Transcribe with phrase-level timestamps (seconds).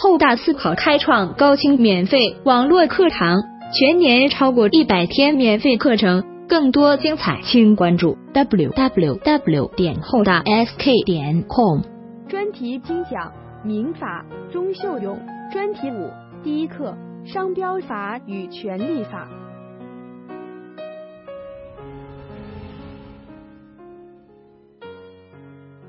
[0.00, 3.36] 厚大思考开创高清免费网络课堂，
[3.72, 11.80] 全年超过一百天免费课程，更多精彩，请关注 w w w 点厚大 s k 点 com。
[12.28, 13.32] 专题精讲
[13.64, 15.18] 民法钟秀勇，
[15.52, 16.08] 专题五
[16.44, 19.28] 第一课商标法与权利法。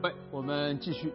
[0.01, 1.13] 喂，我们继续。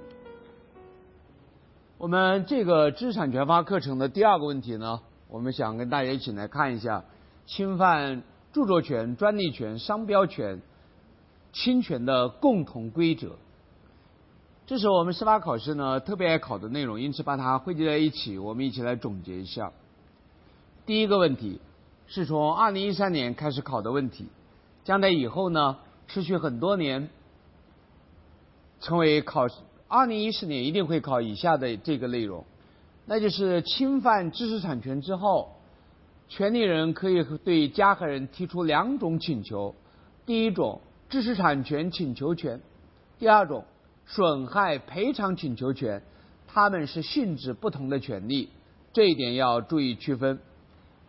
[2.04, 7.02] 我们这个知识产权法课程的第二个问题呢，我们想跟大家一起来看一下
[7.46, 10.60] 侵犯著作权、专利权、商标权
[11.54, 13.36] 侵权的共同规则。
[14.66, 19.72] 这是我们司法考试呢特别爱考的内容，因此把它汇集在一起，我们一起来总结一下。
[20.84, 21.58] 第一个问题
[22.06, 24.26] 是从二零一三年开始考的问题，
[24.84, 27.08] 将来以后呢持续很多年，
[28.82, 29.54] 成为考试。
[29.96, 32.44] 二零一四年一定会考以下的这个内容，
[33.06, 35.52] 那就是侵犯知识产权之后，
[36.28, 39.72] 权利人可以对加害人提出两种请求：
[40.26, 42.60] 第一种知识产权请求权，
[43.20, 43.66] 第二种
[44.04, 46.02] 损害赔偿请求权，
[46.48, 48.48] 他们是性质不同的权利，
[48.92, 50.40] 这一点要注意区分。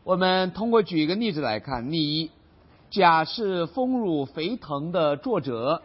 [0.04, 2.30] 我们通过举一个例子来看，例一：
[2.92, 5.82] 甲是丰乳肥腾的作者。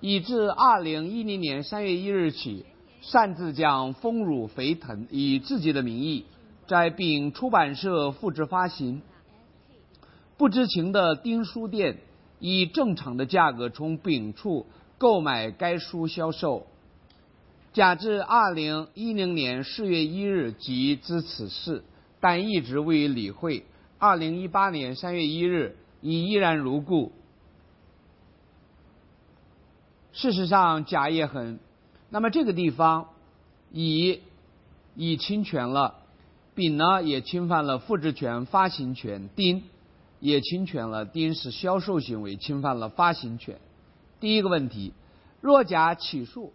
[0.00, 2.64] 已自二零一零年三月一日起，
[3.00, 6.24] 擅自将《丰乳肥臀》以自己的名义
[6.68, 9.02] 在丙出版社复制发行。
[10.36, 11.98] 不知情的丁书店
[12.38, 14.66] 以正常的价格从丙处
[14.98, 16.68] 购买该书销售。
[17.72, 21.82] 甲至二零一零年四月一日即知此事，
[22.20, 23.64] 但一直未予理会。
[23.98, 27.10] 二零一八年三月一日已依然如故。
[30.18, 31.60] 事实上，甲也很，
[32.10, 33.10] 那么这个地方
[33.70, 34.20] 乙
[34.96, 35.94] 乙侵权了，
[36.56, 39.62] 丙呢也侵犯了复制权、发行权，丁
[40.18, 43.60] 也侵权了，丁是销售行为侵犯了发行权。
[44.18, 44.92] 第一个问题，
[45.40, 46.52] 若甲起诉，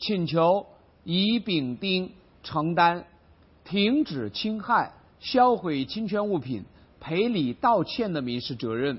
[0.00, 0.66] 请求
[1.04, 2.10] 乙、丙、丁
[2.42, 3.04] 承担
[3.62, 6.64] 停止侵害、销毁侵权物品、
[6.98, 8.98] 赔礼道歉的民事责任。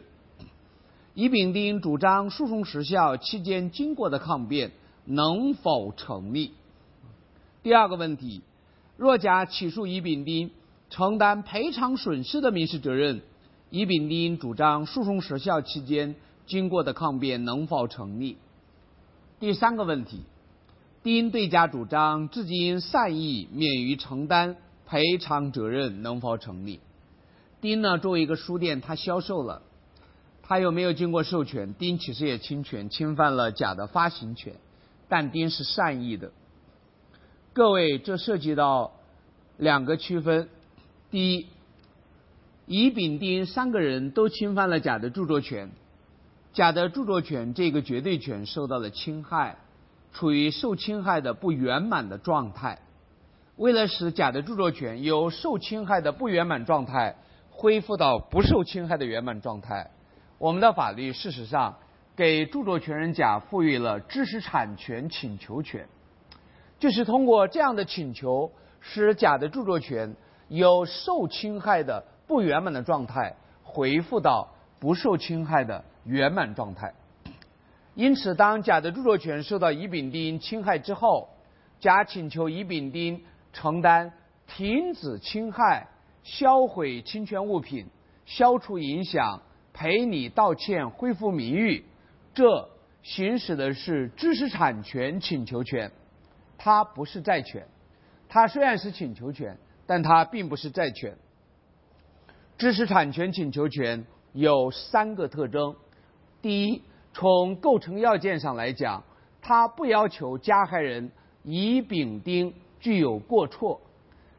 [1.15, 4.71] 乙、丙、丁主张诉讼时效期间经过的抗辩
[5.05, 6.51] 能否成立？
[7.63, 8.41] 第二个问题，
[8.97, 10.51] 若甲起诉乙、丙、丁
[10.89, 13.21] 承担赔偿损失的民事责任，
[13.69, 16.15] 乙、丙、丁主张诉讼时效期间
[16.45, 18.35] 经过的抗辩能否成立？
[19.39, 20.19] 第三个问题，
[21.01, 26.81] 丁对甲主张至今善意免于承担赔偿责任能否成立？
[27.61, 29.61] 丁呢，作为一个书店，他销售了。
[30.47, 34.53] 他又没有经过授权，丁其实也侵权，侵犯了甲的发行权，
[35.09, 36.31] 但丁是善意的。
[37.53, 38.91] 各位，这涉及到
[39.57, 40.47] 两个区分：
[41.09, 41.47] 第一，
[42.67, 45.72] 乙、丙、丁三个人都侵犯了甲的著作权，
[46.53, 49.57] 甲的著作权这个绝对权受到了侵害，
[50.13, 52.79] 处于受侵害的不圆满的状态。
[53.56, 57.16] 为了使甲的著作权由受侵害的不圆满状态
[57.50, 59.89] 恢复到不受侵害的圆满状态。
[60.45, 61.75] 我们的法律事实上
[62.16, 65.88] 给著作权人甲赋予了知识产权请求权，
[66.78, 70.16] 就是通过这样的请求，使甲的著作权
[70.47, 74.47] 由受侵害的不圆满的状态恢复到
[74.79, 76.94] 不受侵害的圆满状态。
[77.95, 81.27] 因此，当甲的著作权受到乙、丙、丁侵害之后，
[81.79, 84.13] 甲请求乙、丙、丁承担
[84.45, 85.88] 停止侵害、
[86.22, 87.88] 销毁侵权物品、
[88.27, 89.41] 消除影响。
[89.75, 91.84] 赔礼道歉、恢复名誉，
[92.34, 92.69] 这
[93.03, 95.91] 行使的是知识产权请求权，
[96.58, 97.68] 它不是债权。
[98.30, 101.18] 它虽然是请求权，但它并不是债权。
[102.58, 105.75] 知识产权请求权有三个特征：
[106.42, 106.81] 第一，
[107.13, 109.03] 从构成要件上来讲，
[109.42, 111.12] 它不要求加害人
[111.44, 113.81] 乙、丙、丁具有过错。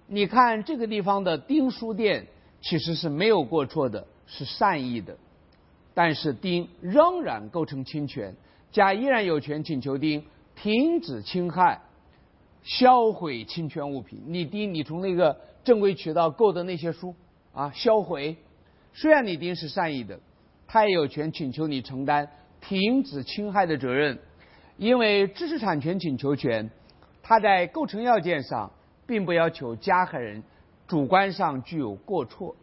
[0.07, 2.27] 你看这个地方的丁书店
[2.63, 5.19] 其实是没有过错的，是善意的。
[5.97, 8.37] 但是丁仍然构成侵权，
[8.71, 10.23] 甲依然有权请求丁
[10.55, 11.81] 停止侵害、
[12.63, 14.23] 销毁侵权物品。
[14.27, 17.15] 你丁，你从那个正规渠道购的那些书
[17.55, 18.37] 啊，销毁。
[18.93, 20.21] 虽然你丁是善意的，
[20.67, 22.29] 他也有权请求你承担
[22.61, 24.19] 停止侵害的责任，
[24.77, 26.71] 因为知识产权请求权，
[27.23, 28.71] 它在构成要件上
[29.07, 30.43] 并不要求加害人
[30.87, 32.55] 主观上具有过错。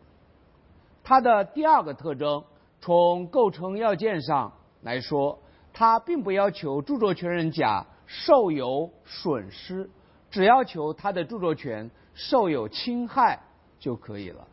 [1.03, 2.43] 它的第二个特征。
[2.83, 4.51] 从构成要件上
[4.81, 5.39] 来说，
[5.71, 9.89] 它并不要求著作权人甲受有损失，
[10.29, 13.39] 只要求他的著作权受有侵害
[13.79, 14.45] 就可以了。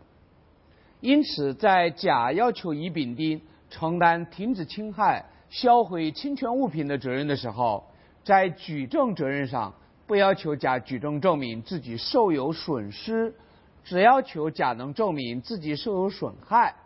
[1.01, 7.85] 因此，在甲要求乙、丙、丁承担停止侵害、销毁侵权物品的责任的时候，
[8.23, 9.75] 在举证责任上
[10.07, 13.35] 不要求甲举证证明自己受有损失，
[13.83, 16.77] 只要求甲能证明自己受有损害。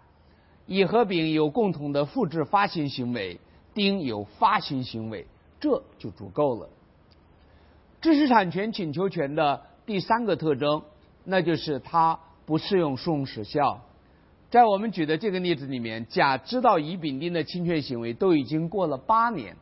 [0.67, 3.39] 乙和丙有共同的复制发行行为，
[3.75, 5.27] 丁有发行行为，
[5.61, 6.69] 这就足够了。
[8.01, 10.83] 知识产权请求权的第三个特征，
[11.25, 13.83] 那就是它不适用诉讼时效。
[14.51, 19.57] 在我们举的这个例子里面，甲知道乙、丙、丁的侵权行为都已经过了八年，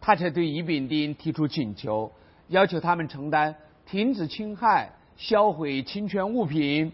[0.00, 2.12] 他才对乙、丙、丁提出请求，
[2.48, 3.56] 要求他们承担
[3.86, 6.92] 停止侵害、销毁侵权物品、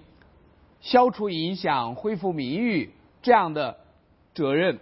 [0.80, 2.90] 消除影响、恢复名誉。
[3.22, 3.78] 这样的
[4.34, 4.80] 责任，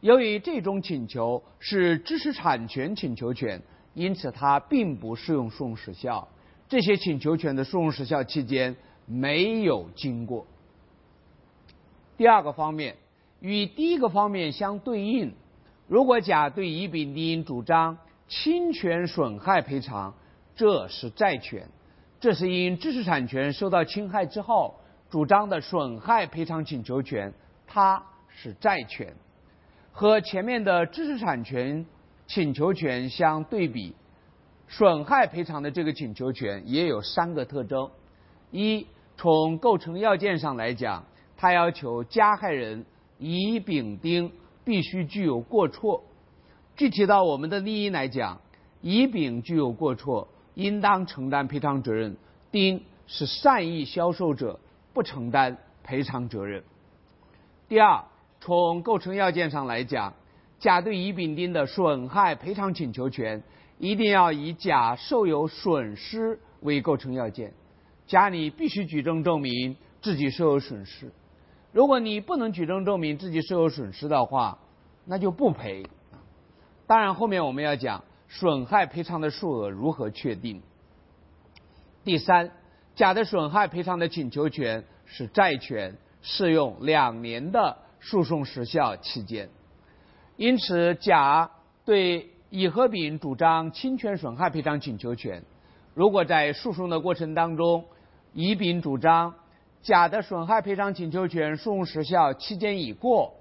[0.00, 3.60] 由于这种请求是知识产权请求权，
[3.92, 6.26] 因此它并不适用诉讼时效。
[6.70, 10.46] 这些请求权的诉讼时效期间没有经过。
[12.16, 12.96] 第二个方面
[13.40, 15.34] 与第一个方面相对应，
[15.86, 20.14] 如果甲对乙、丙、丁主张侵权损害赔偿，
[20.56, 21.68] 这是债权，
[22.20, 24.76] 这是因知识产权受到侵害之后。
[25.10, 27.32] 主张的损害赔偿请求权，
[27.66, 29.14] 它是债权，
[29.90, 31.86] 和前面的知识产权
[32.26, 33.94] 请求权相对比，
[34.68, 37.90] 损害赔偿的这个请求权也有三个特征：
[38.50, 41.02] 一，从构成要件上来讲，
[41.38, 42.84] 它要求加害人
[43.16, 44.30] 乙、丙、丁
[44.62, 46.02] 必须具有过错；
[46.76, 48.38] 具体到我们的利益来讲，
[48.82, 52.12] 乙、丙具有过错，应当承担赔偿责任；
[52.50, 54.60] 丁是善意销售者。
[54.98, 56.64] 不承担赔偿责任。
[57.68, 58.04] 第二，
[58.40, 60.12] 从构成要件上来讲，
[60.58, 63.44] 甲对乙、丙、丁的损害赔偿请求权
[63.78, 67.54] 一定要以甲受有损失为构成要件。
[68.08, 71.12] 甲你必须举证证明自己受有损失。
[71.70, 74.58] 如果你不能举证证明自己受有损失的话，
[75.04, 75.86] 那就不赔。
[76.88, 80.60] 当然，后面我们要讲损害赔偿的数额如何确定。
[82.02, 82.50] 第三。
[82.98, 89.48] 甲的损害赔偿的请求权是债权，适用两年的诉讼时效期间。
[90.36, 91.48] 因此，甲
[91.84, 95.44] 对乙和丙主张侵权损害赔偿请求权。
[95.94, 97.84] 如果在诉讼的过程当中，
[98.32, 99.32] 乙、丙主张
[99.80, 103.32] 甲的损害赔偿请求权诉讼时效期间已过，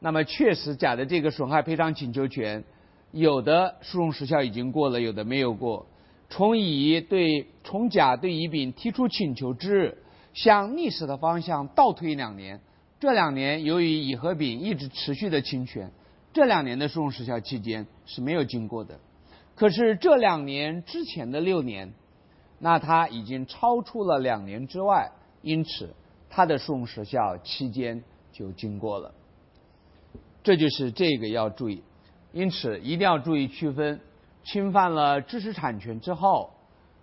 [0.00, 2.64] 那么确实甲的这个损害赔偿请求权
[3.12, 5.86] 有的诉讼时效已经过了，有的没有过。
[6.28, 9.98] 从乙对从甲对乙丙提出请求之日，
[10.34, 12.60] 向历史的方向倒推两年。
[12.98, 15.92] 这两年由于乙和丙一直持续的侵权，
[16.32, 18.98] 这两年的诉讼时效期间是没有经过的。
[19.54, 21.92] 可是这两年之前的六年，
[22.58, 25.12] 那他已经超出了两年之外，
[25.42, 25.94] 因此
[26.28, 28.02] 他的诉讼时效期间
[28.32, 29.14] 就经过了。
[30.42, 31.82] 这就是这个要注意，
[32.32, 34.00] 因此一定要注意区分。
[34.46, 36.54] 侵犯了知识产权之后，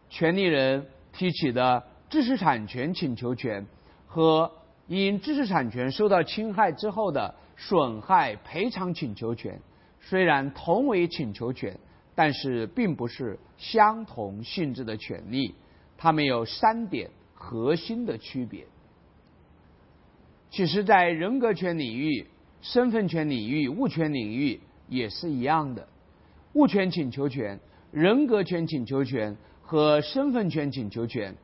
[0.10, 3.68] 权利人提起的知识产权请求权
[4.07, 4.50] 和
[4.88, 9.60] 因知识产权受到侵害之后的损害赔偿请求权，
[10.00, 11.78] 虽然同为请求权，
[12.16, 15.54] 但是并不是相同性质的权利。
[15.98, 18.65] 它们有三点核心的区别。
[20.50, 22.25] 其实，在人格权领域、
[22.62, 25.89] 身份权领域、物权领域也是一样的。
[26.53, 27.60] 物权请求权、
[27.91, 31.36] 人格权请求权和身份权请求权，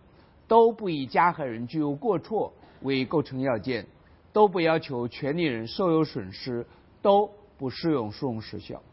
[0.47, 3.87] 都不以加害人具有过错为构成要件，
[4.31, 6.67] 都不要求权利人受有损失，
[7.01, 8.83] 都不适用诉讼时效。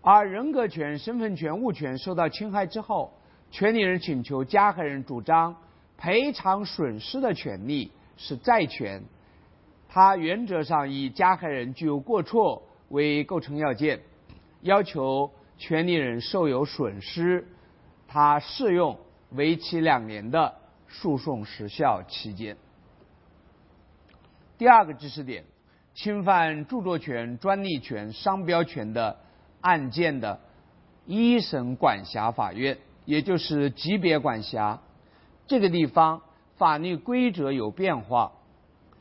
[0.00, 3.12] 而人格权、身份权、物权受到侵害之后，
[3.50, 5.54] 权利人请求加害人主张
[5.98, 9.02] 赔偿损失的权利是债权，
[9.86, 14.00] 它原则上以加害人具有过错为构成要件。
[14.62, 17.46] 要求权利人受有损失，
[18.06, 18.98] 它适用
[19.30, 20.54] 为期两年的
[20.88, 22.56] 诉讼时效期间。
[24.58, 25.44] 第二个知识点，
[25.94, 29.18] 侵犯著作权、专利权、商标权的
[29.62, 30.40] 案件的
[31.06, 32.76] 一审管辖法院，
[33.06, 34.82] 也就是级别管辖，
[35.46, 36.20] 这个地方
[36.56, 38.32] 法律规则有变化。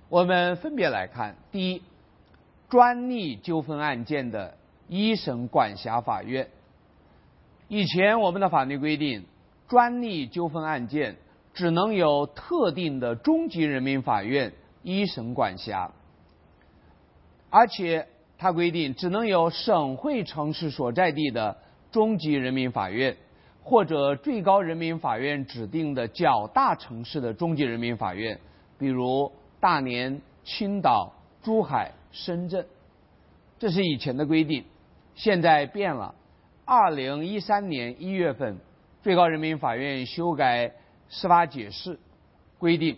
[0.08, 1.84] 我们分别来看：第一，
[2.70, 4.59] 专利纠纷案件的。
[4.90, 6.50] 一审管辖法院。
[7.68, 9.26] 以前我们的法律规定，
[9.68, 11.16] 专利纠纷案件
[11.54, 15.92] 只能由特定的中级人民法院一审管辖，
[17.52, 21.58] 而且它规定只能由省会城市所在地的
[21.92, 23.16] 中级人民法院
[23.62, 28.40] 或者最高人民法院指定的较大城市的中级人民法院，
[28.80, 32.66] 比如大连、青岛、珠海、深圳。
[33.60, 34.64] 这是以前的规定，
[35.20, 36.16] 现在变了。
[36.64, 38.58] 二零一三年一月份，
[39.04, 40.72] 最高人民法院修改
[41.10, 42.00] 司法解释，
[42.58, 42.96] 规定，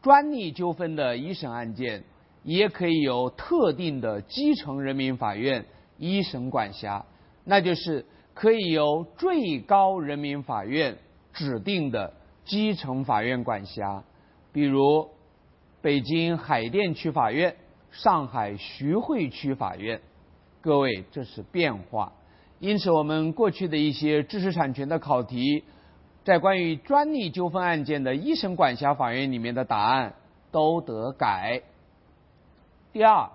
[0.00, 2.02] 专利纠纷的一审案件
[2.44, 5.66] 也可以由特定的基层人民法院
[5.98, 7.04] 一审管辖，
[7.44, 10.96] 那就是可以由最高人民法院
[11.34, 12.14] 指定的
[12.46, 14.02] 基层法院管辖，
[14.50, 15.10] 比如
[15.82, 17.54] 北京海淀区法院。
[17.96, 20.00] 上海徐汇区法院，
[20.64, 22.14] 各位，这是变化。
[22.58, 25.62] 因此，我们过去的一些知识产权的考题，
[26.24, 30.14] 在关于专利纠纷案件的一审管辖法院里面的答案
[30.50, 31.60] 都得改。
[32.94, 33.28] 第二，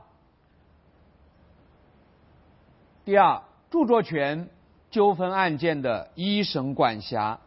[3.05, 4.49] 第二，著作权
[4.89, 7.39] 纠纷案件的一审管辖，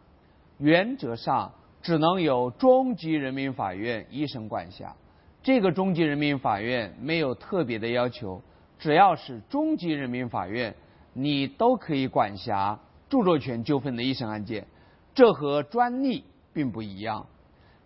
[0.59, 4.95] 原则上只能由中级人民法院一审管辖。
[5.41, 8.41] 这个中级人民法院没有特别的要求，
[8.83, 10.75] 只要是中级人民法院，
[11.13, 14.67] 你都可以管辖著作权纠纷的一审案件。
[15.15, 17.27] 这和专利并不一样，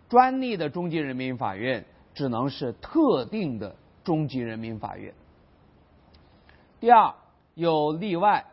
[0.08, 5.14] 专利的中级人民法院只能是特定的中级人民法院。
[6.80, 7.14] 第二，
[7.54, 8.46] 有例外，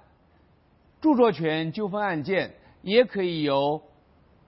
[1.01, 3.81] 著作权纠纷案件也可以由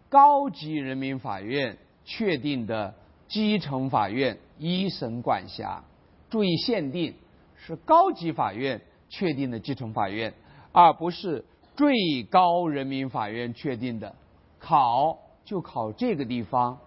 [0.07, 2.93] 高级人民法院确定的
[3.27, 4.37] 基层法院。
[4.59, 5.83] 一审管辖，
[6.29, 7.15] 注意限定
[7.57, 10.33] 是高级法院确定的基层法院，
[10.71, 11.43] 而不是
[11.75, 11.93] 最
[12.29, 14.15] 高人民法院确定的。
[14.59, 16.79] 考就考这个地方。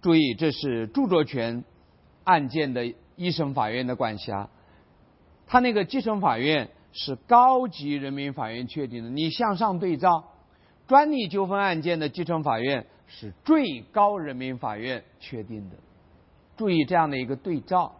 [0.00, 1.64] 注意，这是著作权
[2.24, 4.50] 案件的一审法院的管辖，
[5.46, 9.10] 他那个基层法院是高级人民法院确定的。
[9.10, 10.24] 你向上对照，
[10.86, 15.76] 专利纠纷案件的基层法院是最高人民法院确定的。
[16.56, 17.94] 注意这样的一个对照，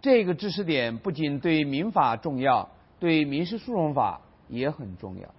[0.00, 5.34] 这个知识点不仅对民法重要，对民事诉讼法也很重要。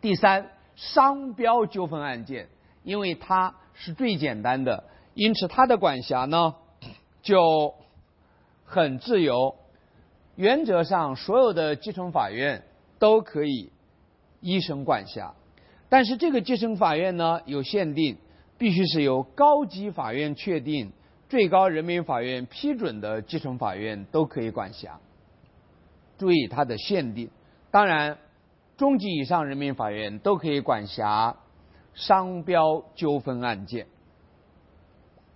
[0.00, 2.48] 第三，商标纠纷案件，
[2.82, 4.84] 因为它是最简单的，
[5.14, 6.54] 因此它的管辖呢
[7.22, 7.74] 就
[8.64, 9.56] 很自由。
[10.34, 12.62] 原则上，所有的基层法院
[12.98, 13.70] 都可以
[14.40, 15.34] 一审管辖，
[15.88, 18.18] 但是这个基层法院呢有限定。
[18.58, 20.90] 必须是由高级法院确定、
[21.28, 25.00] 最高人民法院批准的基层法院都可以管辖。
[26.18, 27.30] 注意它的限定。
[27.70, 28.18] 当然，
[28.76, 31.36] 中级以上人民法院都可以管辖
[31.94, 33.86] 商标纠纷案件。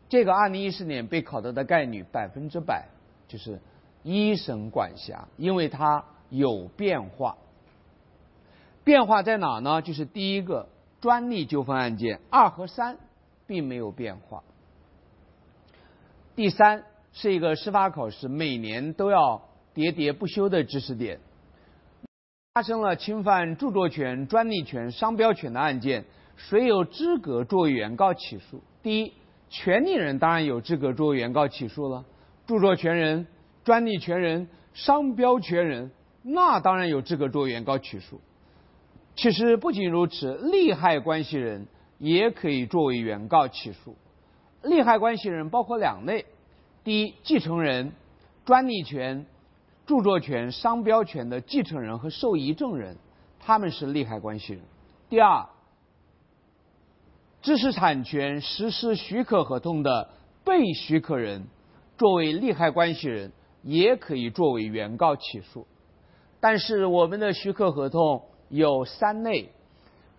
[0.09, 2.89] 这个二零一四年被考到的概率百分之百
[3.29, 3.61] 就是
[4.03, 7.37] 一审管辖，因为它有变化。
[8.85, 9.83] 变化在哪呢？
[9.83, 10.69] 就是第一个
[11.01, 12.97] 专利纠纷案件二和三。
[13.51, 14.45] 并没有变化。
[16.37, 19.43] 第三是一个司法考试每年都要
[19.75, 21.21] 喋喋不休的知识点。
[22.55, 26.05] 发生了侵犯著作权、专利权、商标权的案件，
[26.37, 28.63] 谁有资格作为原告起诉？
[28.83, 29.13] 第一，
[29.49, 32.05] 权利人当然有资格作为原告起诉了。
[32.47, 33.27] 著作权人、
[33.65, 35.91] 专利权人、商标权人，
[36.23, 38.21] 那当然有资格作为原告起诉。
[39.15, 41.67] 其实不仅如此，利害关系人。
[42.03, 43.95] 也可以作为原告起诉。
[44.63, 46.27] 利害关系人包括两类：
[46.85, 47.93] 第一，继承人，
[48.45, 49.27] 专利权、
[49.87, 52.97] 著作权、商标权的继承人和受遗赠人，
[53.39, 54.63] 他们是利害关系人；
[55.09, 55.47] 第二，
[57.43, 60.11] 知识产权实施许可合同的
[60.45, 61.47] 被许可人，
[61.97, 65.67] 作为利害关系人，也可以作为原告起诉。
[66.39, 69.53] 但是，我们的许可合同有三类，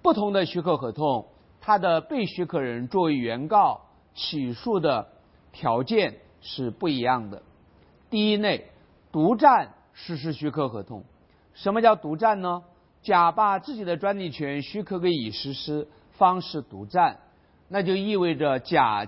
[0.01, 1.27] 不同的许可合同。
[1.63, 3.81] 他的被许可人作为原告
[4.13, 5.07] 起诉的
[5.51, 7.43] 条件是不一样的。
[8.09, 8.69] 第一类，
[9.11, 11.03] 独占实施许可合同。
[11.53, 12.63] 什么叫独占呢？
[13.01, 17.19] 甲把自己的专利权许可给乙实施，方是独占。
[17.67, 19.07] 那就意味着甲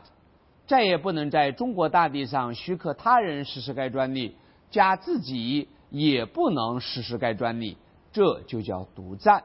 [0.65, 4.35] 再也不能在中国大地上许可他人实施该专利，
[4.71, 7.77] 甲自己也不能实施该专利，
[8.11, 9.43] 这就叫独占。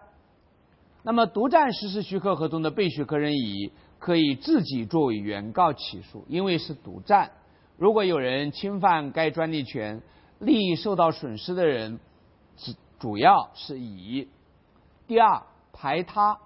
[1.02, 7.30] 那么，独占实施许可合同的被许可人乙可以自己作为原告起诉，因为是独占。
[7.76, 10.02] 如果有人侵犯该专利权，
[10.38, 12.00] 利益受到损失的人
[12.56, 14.28] 主主要是乙。
[15.06, 16.38] 第二，排他。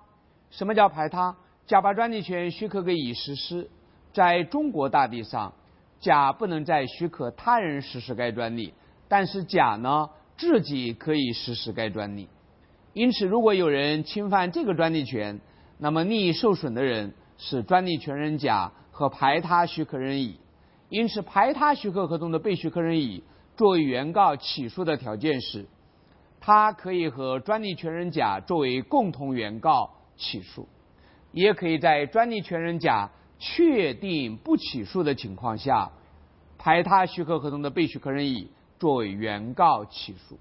[0.51, 1.37] 什么叫排他？
[1.67, 3.71] 甲把专利权许可给乙实施，
[4.13, 5.55] 在中国大地上，
[6.01, 8.75] 甲不能再许可他人实施该专利，
[9.09, 12.29] 但是甲呢自己可以实施该专利。
[12.93, 15.41] 因此，如果有人侵犯这个专利权，
[15.79, 20.39] 那么利益受损的人是专利权人甲和排他许可人乙。
[20.89, 23.25] 因此，排他许可合同的被许可人乙
[23.57, 25.67] 作为原告起诉的条件是，
[26.41, 30.69] 他可以和专利权人甲作为共同原告起诉，
[31.33, 35.91] 也可以在专利权人甲确定不起诉的情况下，
[36.59, 40.39] 排他许可合同的被许可人乙作为原告起诉。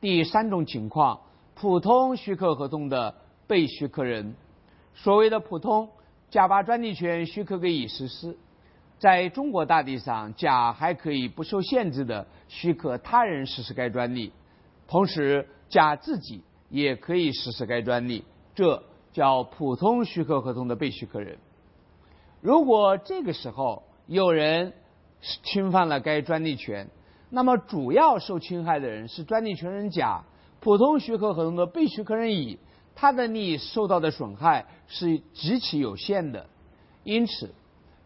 [0.00, 1.18] 第三种情况，
[1.56, 3.16] 普通许可合同的
[3.48, 4.36] 被许可人，
[5.02, 5.88] 所谓的普通，
[6.28, 8.36] 甲把专利权许可给乙实施，
[8.98, 14.32] 在中国大地上，甲还可以不受限制的许可他人实施该专利，
[14.88, 18.24] 同时甲自己也可以实施该专利，
[18.56, 21.38] 这叫普通许可合同的被许可人。
[22.40, 24.72] 如果这个时候有人
[25.44, 26.88] 侵犯了该专利权，
[27.30, 30.24] 那么，主要受侵害的人是专利权人甲，
[30.58, 32.58] 普通许可合同的被许可人乙，
[33.00, 36.48] 他的利益受到的损害是极其有限的。
[37.04, 37.54] 因此，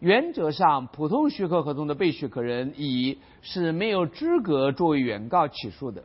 [0.01, 6.05] 原则上，普通许可合同的被许可人乙是没有资格作为原告起诉的。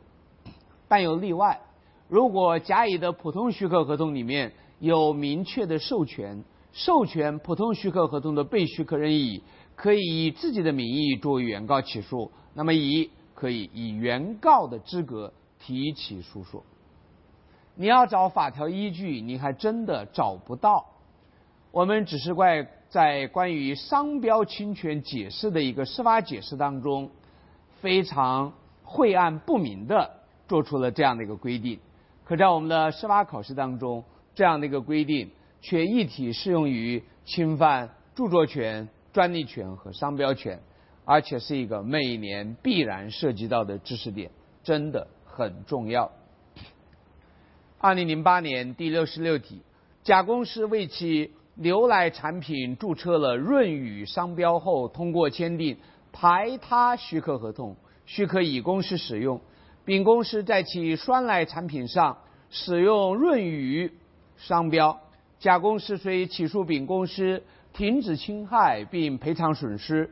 [0.88, 1.60] 但有例外，
[2.08, 6.42] 如果甲乙的普通许可合同里面有明确的授权，
[6.72, 9.42] 授权普通许可合同的被许可人乙
[9.74, 12.32] 可以以自己的名义作为原告起诉。
[12.54, 16.62] 那么，乙可以以原告的资格提起诉讼。
[17.80, 20.84] 你要找法条依据，你还真的找不到。
[21.70, 27.08] 我们只是在在关于商标侵权解释的一个司法解释当中，
[27.80, 30.10] 非常晦暗不明的
[30.48, 31.78] 做出了这样的一个规定。
[32.24, 34.02] 可在我们的司法考试当中，
[34.34, 35.30] 这样的一个规定
[35.60, 40.60] 却一体适用于侵犯著作权、专利权和商标权。
[41.04, 44.32] 而且是一个每年必然涉及到的知识点，
[44.64, 46.10] 真的很重要。
[47.80, 49.62] 二零零八年第六十六题，
[50.02, 55.76] 甲公司为其牛奶产品注册了润宇商标后，通过签订
[56.10, 59.40] 排他许可合同，许可乙公司使用。
[59.84, 62.18] 丙公司在其酸奶产品上
[62.50, 63.92] 使用润宇
[64.36, 64.98] 商标，
[65.38, 70.10] 甲公司虽起诉丙公司停止侵害并赔偿损失。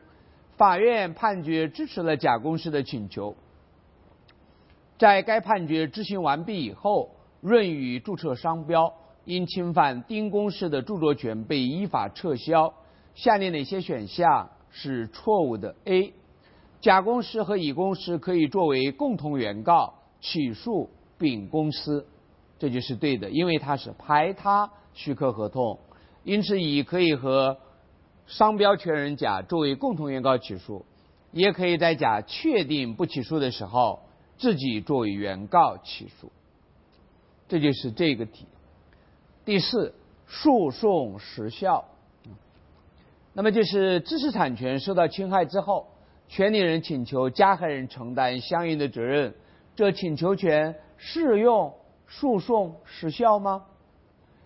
[0.55, 3.35] 法院判决支持了甲公司的请求。
[4.97, 7.11] 在该判决执行完毕以后，
[7.47, 12.73] 润宇注册商标因侵犯丁公司的著作权被依法撤销。
[13.15, 16.13] 下列哪些选项是错误的？A.
[16.81, 22.05] 甲公司和乙公司可以作为共同原告起诉丙公司，
[22.59, 25.79] 这就是对的，因为它是排他许可合同，
[26.23, 27.57] 因此乙可以和。
[28.27, 30.83] 商标权人甲作为共同原告起诉，
[31.31, 34.01] 也可以在甲确定不起诉的时候，
[34.37, 36.29] 自己作为原告起诉。
[37.47, 38.45] 这就是这个题。
[39.45, 39.93] 第四，
[40.27, 41.85] 诉讼时效。
[43.33, 45.87] 那么就是知识产权受到侵害之后，
[46.27, 49.35] 权利人请求加害人承担相应的责任，
[49.75, 51.73] 这请求权适用
[52.07, 53.65] 诉讼时效吗？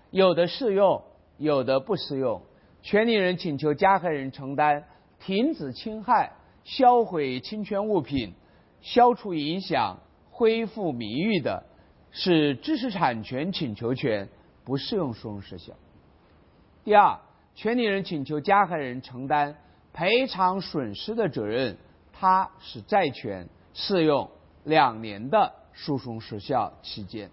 [0.09, 1.01] 有的适用，
[1.37, 2.41] 有的不适用。
[2.83, 4.83] 权利人请求加害人承担
[5.19, 6.33] 停止侵害、
[6.65, 8.33] 销毁侵权物品、
[8.81, 11.63] 消除影响、恢复名誉的，
[12.11, 14.27] 是知识产权请求权，
[14.63, 15.73] 不适用诉讼时效。
[16.83, 17.19] 第二，
[17.55, 19.55] 权利人请求加害人承担
[19.93, 21.77] 赔偿损失的责任，
[22.11, 24.29] 它是债权，适用
[24.63, 27.29] 两年的诉讼时效期间，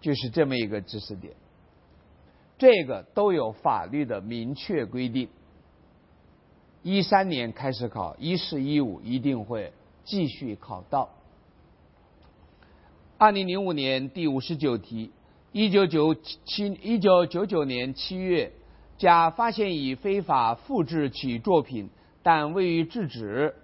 [0.00, 1.34] 就是这么一个知识点。
[2.56, 5.28] 这个都有法律的明确规定。
[6.82, 9.72] 一三年开始考，一四一五一定会
[10.04, 11.08] 继续考到。
[13.20, 15.10] 二零零五年第五十九题，
[15.50, 18.52] 一九九七一九九九年七月，
[18.96, 21.90] 甲发现乙非法复制其作品，
[22.22, 23.56] 但未予制止。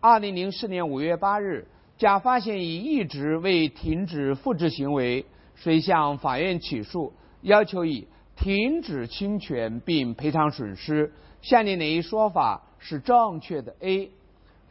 [0.00, 5.24] 二零零四年五月八日，甲发现乙一直未停止复制行为，
[5.56, 8.06] 遂向法院起诉，要求乙。
[8.36, 14.10] 停止侵权并赔偿损失，下列哪一说法是正确的？A.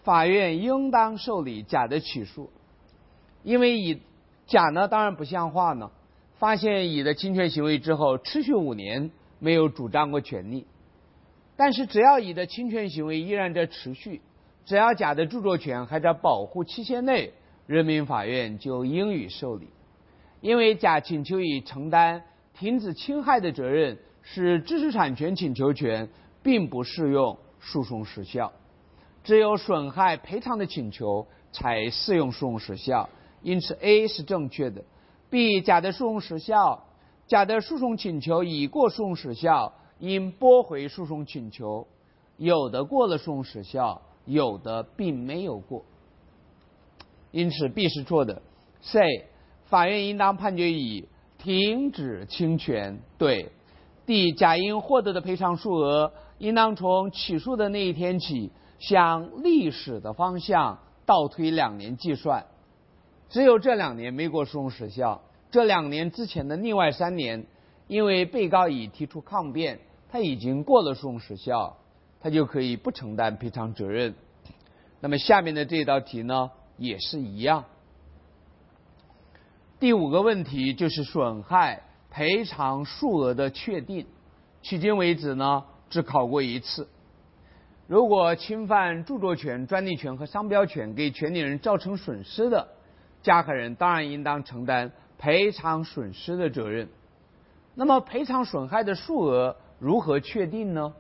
[0.04, 2.52] 法院应当受理甲的起诉，
[3.44, 4.02] 因为乙
[4.50, 5.90] 甲呢当然不像话呢。
[6.38, 10.66] 发现乙的侵权行为之后，持续五年没有主张过权利，
[11.58, 14.22] 但是只要乙的侵权行为依然在持续，
[14.66, 17.34] 只要甲的著作权还在保护期限内，
[17.68, 19.68] 人民法院就应予受理，
[20.40, 22.24] 因为甲请求乙承担。
[22.58, 26.10] 停止侵害的责任是知识产权请求权，
[26.42, 28.52] 并不适用诉讼时效，
[29.24, 33.10] 只有损害赔偿的请求才适用诉讼时效。
[33.42, 34.84] 因此，A 是正确的。
[35.30, 36.86] B 甲的诉讼时效，
[37.28, 41.88] 甲的诉讼请求已过诉讼时效，应驳回诉讼请求。
[42.38, 45.84] 有的过了诉讼时效，有的并没有过，
[47.32, 48.42] 因此 B 是错的。
[48.82, 49.28] C
[49.66, 53.00] 法院应当判决乙停止侵权。
[53.18, 53.52] 对。
[54.06, 62.48] D 甲应获得的赔偿数额，应当从起诉的那一天起，向历史的方向倒推两年计算。
[63.30, 67.46] 只有这两年没过诉讼时效，这两年之前的另外三年，
[67.88, 71.78] 因为被告乙提出抗辩，他已经过了诉讼时效，
[72.20, 74.16] 他就可以不承担赔偿责任。
[75.00, 77.66] 那么下面的这道题呢，也是一样。
[79.80, 81.84] 第五个问题就是损害。
[82.12, 84.08] 赔偿数额的确定，
[84.64, 86.90] 迄今为止呢只考过一次。
[87.86, 92.68] 如果侵犯著作权、专利权和商标权，给权利人造成损失的，
[93.22, 96.90] 加害人当然应当承担赔偿损失的责任。
[97.76, 100.94] 那么赔偿损害的数额如何确定呢？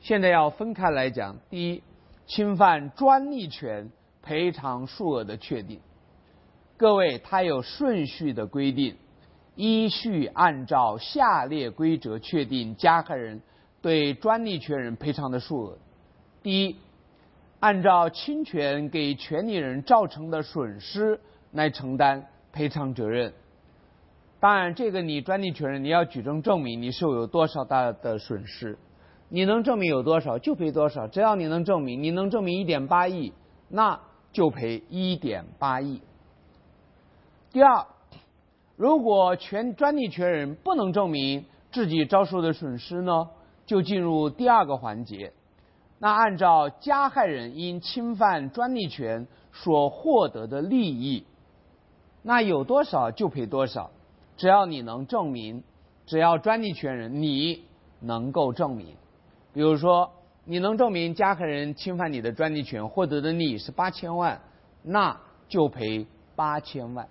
[0.00, 1.36] 现在要分开来讲。
[1.50, 1.82] 第一，
[2.26, 3.90] 侵犯专利权
[4.22, 5.80] 赔偿数额的确定，
[6.76, 8.96] 各位它有顺序的规定。
[9.54, 13.42] 依序按照下列规则确定加害人
[13.82, 15.78] 对专利权人赔偿的数额：
[16.42, 16.76] 第一，
[17.62, 21.20] 按照侵权给权利人造成的损失
[21.52, 23.32] 来承担赔偿责任。
[24.40, 28.76] 当然，这个你专利权人你要举证证明你受有多少大的损失，
[29.28, 31.06] 你能证明有多少就赔多少。
[31.06, 33.32] 只要你能证明，你能证明一点八亿，
[33.68, 34.00] 那
[34.32, 36.02] 就赔一点八亿。
[37.52, 37.86] 第二。
[38.74, 43.28] 如果权专利权人不能证明自己遭受的损失呢，
[43.66, 45.32] 就进入第二个环节。
[46.02, 51.24] 那按照加害人因侵犯专利权所获得的利益，
[52.22, 53.92] 那有多少就赔多少。
[54.36, 55.62] 只要你能证明，
[56.04, 57.62] 只要专利权人你
[58.00, 58.96] 能够证明，
[59.54, 60.10] 比如说
[60.44, 64.40] 你能证明加害人侵犯你的专利权获得的利益是八千万，
[64.82, 67.06] 那就赔八千万。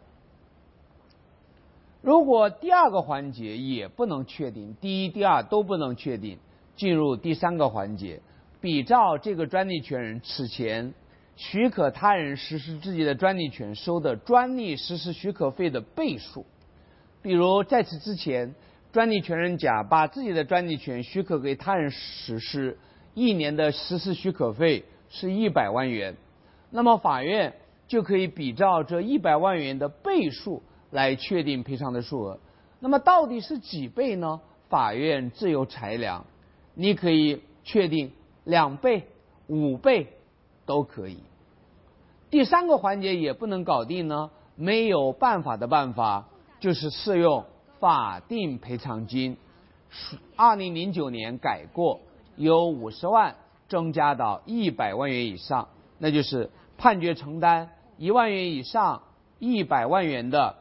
[2.02, 6.40] 如果第二个环节也不能确定，第一、第二都不能确定，
[6.76, 8.20] 进入第三个环节，
[8.62, 10.94] 比照这个专利权人此前
[11.36, 16.46] 许可他人实施自己的专利权收的专利实施许可费的倍数。
[17.22, 18.56] 比如在此之前，
[18.94, 22.78] 专利权人甲把自己的专利权许可给他人实施，
[23.14, 26.16] 一年的实施许可费是一百万元，
[26.70, 27.54] 那么法院
[27.88, 30.64] 就可以比照这一百万元的倍数。
[30.92, 32.38] 来确定赔偿的数额，
[32.82, 34.42] 那么到底是几倍呢？
[34.68, 36.26] 法院自由裁量，
[36.76, 38.12] 你可以确定
[38.44, 39.08] 两倍、
[39.48, 40.18] 五倍
[40.66, 41.24] 都可以。
[42.30, 46.28] 第三个环节也不能搞定呢，没有办法的办法
[46.60, 47.46] 就是适用
[47.80, 49.38] 法定赔偿金。
[50.36, 52.00] 二零零九年改过，
[52.36, 53.36] 由五十万
[53.68, 59.04] 增加到一百万元以上，那就是判决承担一万元以上
[59.40, 60.56] 一百万元的。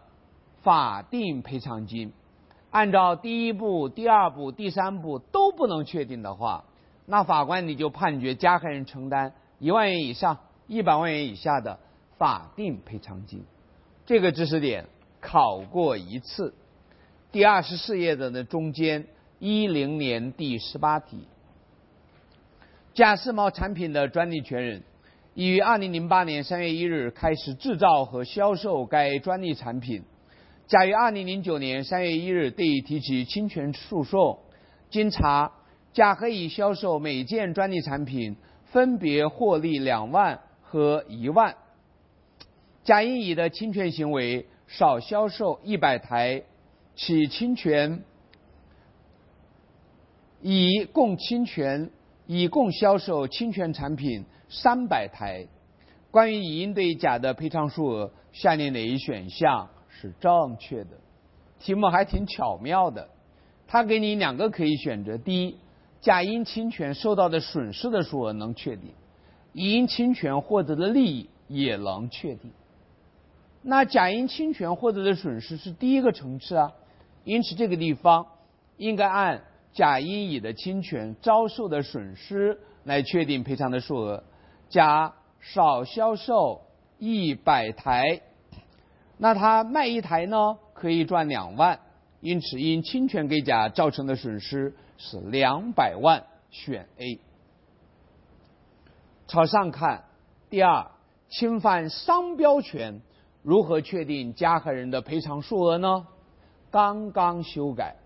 [0.62, 2.12] 法定赔偿金，
[2.70, 6.64] 按照第一步、第二步、第三步都不能确定的话，
[7.10, 11.80] 那法官你就判决加害人承担一万元以上一百万元以下的
[12.16, 13.44] 法定赔偿金。
[14.06, 14.86] 这个知识点
[15.20, 16.54] 考过一次，
[17.32, 19.08] 第二十四页的那中间
[19.40, 21.26] 一零年第十八题，
[22.94, 24.84] 贾世茂产品的专利权人
[25.34, 30.04] 已于二零零八年三月一日开始制造和销售该专利产品。
[30.68, 34.38] 甲于二零零九年三月一日对提起侵权诉讼。
[34.90, 35.52] 经查，
[35.92, 41.56] 甲和乙销售每件专利产品分别获利两万和一万。
[42.84, 46.42] 甲因乙的侵权行为少销售一百台，
[46.94, 48.02] 其侵权
[50.40, 51.90] 乙共侵权
[52.26, 55.46] 乙共销售侵权产品三百台。
[56.10, 59.68] 关于乙应对甲的赔偿数额，下列哪一选项？
[59.88, 60.90] 是正确的，
[61.58, 63.08] 题目还挺巧妙的。
[63.66, 65.56] 他给你两个可以选择：第一，
[66.00, 68.92] 甲因侵权受到的损失的数额能确定；
[69.52, 72.52] 乙因侵权获得的利益也能确定。
[73.62, 76.72] 那甲因侵权获得的损失是第一个层次啊，
[77.24, 78.26] 因此这个地方
[78.78, 84.24] 应该按甲因乙的侵权遭受的损失来确定赔偿的数额。
[84.70, 86.62] 甲少销售
[86.98, 88.22] 一百台。
[89.18, 91.80] 那他卖一台呢，可以赚两万，
[92.20, 97.18] 因此因侵权给甲造成的损失是两百万，选 A。
[99.26, 100.04] 朝上看，
[100.50, 100.90] 第二，
[101.28, 103.00] 侵犯商标权
[103.42, 106.06] 如何确定加害人的赔偿数额呢？
[106.70, 107.96] 刚刚修改，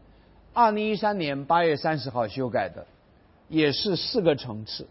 [0.53, 2.87] 二零一三年八月三十号修改的，
[3.48, 4.87] 也是四个层次。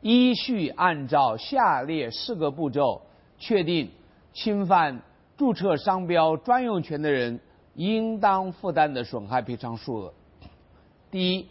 [0.00, 3.02] 依序按照下列四个步骤
[3.38, 3.90] 确定
[4.32, 5.02] 侵犯
[5.38, 7.38] 注册商标专用权的人
[7.74, 10.12] 应当负担的损害赔偿数额。
[11.12, 11.46] 第一，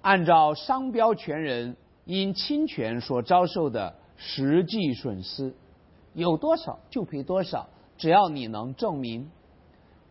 [0.00, 5.52] 按照商标权人因侵权所遭受的实际损失，
[6.14, 9.28] 有多少就赔多少，只要你能证明。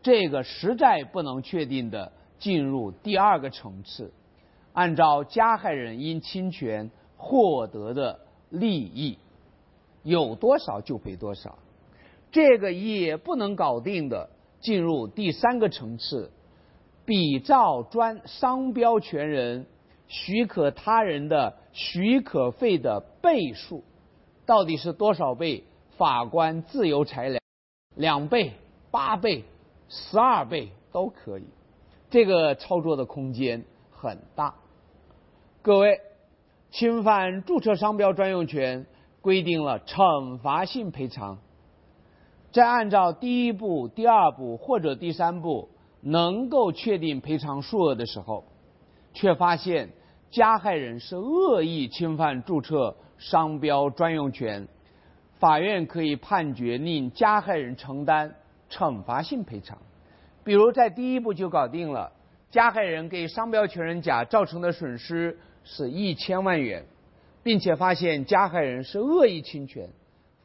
[0.04, 4.12] 这个实在不能确定的，进入第二个层次，
[4.74, 9.17] 按照加害人因侵权获得的利益，
[10.04, 11.58] 有多少就赔多少。
[12.32, 16.32] 这个也不能搞定的，进入第三个层次，
[17.06, 19.67] 比照专商标权人
[20.08, 23.84] 许可他人的许可费的倍数，
[24.46, 25.63] 到底是多少倍？
[25.98, 27.41] 法官自由裁量，
[27.96, 28.54] 两倍、
[28.89, 29.44] 八倍。
[29.94, 31.44] 十二倍都可以，
[32.10, 34.56] 这个操作的空间很大。
[35.62, 36.00] 各位，
[36.72, 38.86] 侵犯注册商标专用权
[39.20, 41.39] 规定了惩罚性赔偿，
[42.52, 45.70] 在按照第一步、第二步或者第三步
[46.02, 48.46] 能够确定赔偿数额的时候，
[49.14, 49.90] 却发现
[50.30, 54.68] 加害人是恶意侵犯注册商标专用权，
[55.40, 58.36] 法院可以判决令加害人承担。
[58.74, 59.78] 惩罚性赔偿，
[60.46, 62.14] 比如在第一步就搞定了，
[62.52, 66.86] 加害人给商标权人甲造成的损失是一千万元，
[67.44, 69.90] 并且发现加害人是恶意侵权，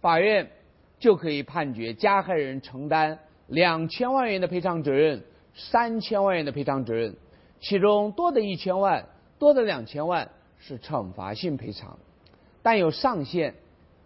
[0.01, 0.51] 法院
[0.99, 7.17] 就可以判决加害人承担两千万元的赔偿责任，三千万元的赔偿责任，
[7.61, 9.07] 其中多的一千万，
[9.39, 11.99] 多的两千万是惩罚性赔偿，
[12.63, 13.55] 但有上限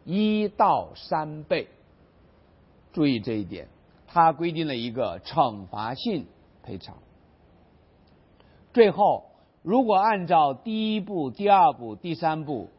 [0.04, 1.68] 一到三倍，
[2.92, 3.68] 注意这一点。
[4.12, 6.26] 它规定了一个惩罚性
[6.64, 6.96] 赔偿。
[8.72, 9.26] 最后，
[9.62, 12.70] 如果按照第一步、第二步、第三步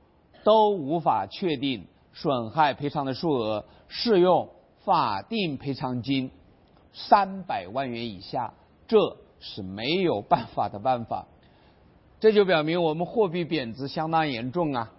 [0.44, 4.50] 都无法确定损害赔偿的数额，适用
[4.84, 6.32] 法定赔偿金
[6.94, 8.54] 三百万元以下，
[8.88, 11.28] 这是没有办法的办法。
[12.20, 14.92] 这就表明我们货币贬值相当严重啊！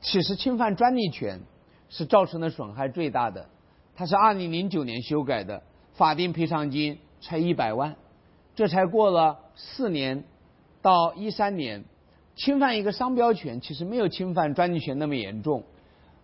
[0.00, 1.40] 其实侵犯专利权
[1.88, 3.46] 是造成的损害最大的。
[3.94, 5.62] 它是二零零九年修改的，
[5.94, 7.96] 法定赔偿金才一百万，
[8.54, 10.24] 这才过了四年，
[10.82, 11.84] 到一三年，
[12.36, 15.64] 侵犯一个商标权其实没有侵犯专利权那么严重，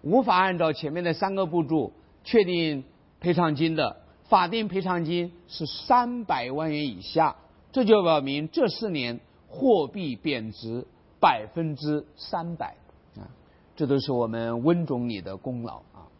[0.04, 1.92] 无法按照前面的三个步骤
[2.24, 2.84] 确定
[3.20, 3.96] 赔偿金的，
[4.28, 7.36] 法定赔偿金是三百万元以下，
[7.72, 10.86] 这就表明这四年货币贬值
[11.20, 12.76] 百分之三百
[13.16, 13.32] 啊，
[13.76, 16.12] 这都是我们温总理的功劳啊。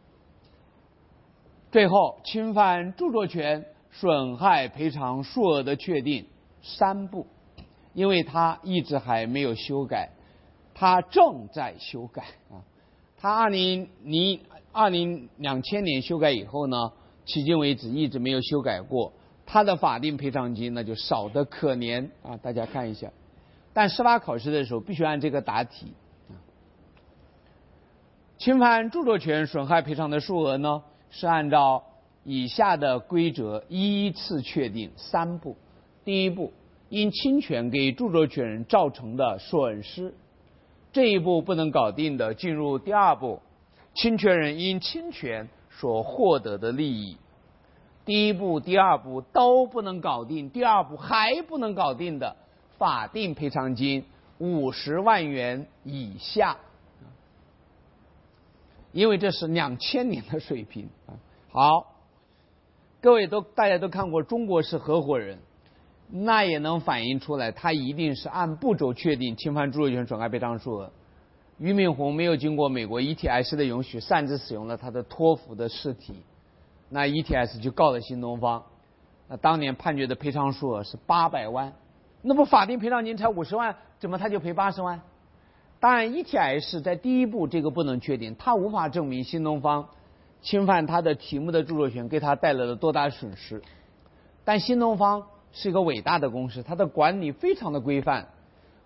[1.71, 6.27] 最后，侵犯著作权损害赔偿数额的确定
[6.63, 7.27] 三步，
[7.93, 10.13] 因为它一直还没有修改，
[10.73, 12.65] 它正在修改啊。
[13.25, 14.39] 它二零零
[14.71, 16.93] 二零两千年修改以后呢，
[17.25, 19.15] 迄今为止一直没有修改过。
[19.47, 22.37] 它的法定赔偿金那就少得可怜啊！
[22.37, 23.11] 大家看一下，
[23.73, 25.95] 但司法考试的时候必须按这个答题
[26.29, 26.37] 啊。
[28.37, 30.83] 侵犯著作权损害赔偿的数额呢？
[31.09, 31.83] 是按照
[32.25, 35.57] 以下的规则依次确定三步：
[36.05, 36.53] 第一步，
[36.91, 40.13] 因侵权给著作权人造成的损失，
[40.95, 43.41] 这一步不能搞定的，进入第二步，
[43.95, 47.17] 侵权人因侵权所获得的利益。
[48.05, 52.37] 第一步、第二步都不能搞定，第二步还不能搞定的，
[52.79, 54.05] 法定赔偿金
[54.39, 56.57] 五十万元以下。
[58.93, 61.19] 因为这是两千年的水平啊。
[61.51, 61.97] 好，
[63.01, 65.39] 各位都大家都看过《中国式合伙人》，
[66.11, 70.91] 那也能反映出来，他一定是按步骤确定侵犯著作权损害赔偿数额。
[71.59, 76.23] 俞敏洪没有经过美国 ETS 的允许，擅自使用了他的托福的试题，
[76.89, 78.65] 那 ETS 就告了新东方。
[79.29, 81.73] 那当年判决的赔偿数额是八百万，
[82.23, 85.01] 那不法定赔偿金才五十万，怎么他就赔八十万？
[85.81, 89.89] 当然，ETS 在第一步这个不能确定，他无法证明新东方
[90.43, 93.63] 侵犯他的题目的著作权给他带来了多大损失。
[94.45, 98.29] 但新东方是一个伟大的公司，它的管理非常的规范。